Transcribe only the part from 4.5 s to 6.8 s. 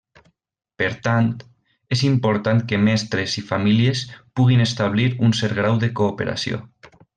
establir un cert grau de cooperació.